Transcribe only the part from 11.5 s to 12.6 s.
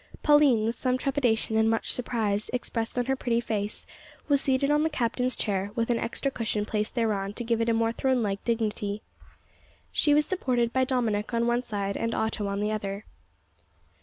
side and Otto